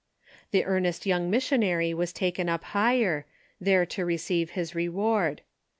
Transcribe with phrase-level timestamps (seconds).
[0.49, 3.27] The earnest young missionary was taken up higher,
[3.59, 5.43] there to receive his reward.